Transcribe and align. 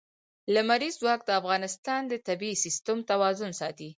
لمریز 0.53 0.93
ځواک 1.01 1.21
د 1.25 1.29
افغانستان 1.41 2.01
د 2.07 2.13
طبعي 2.27 2.53
سیسټم 2.63 2.97
توازن 3.11 3.51
ساتي. 3.61 3.89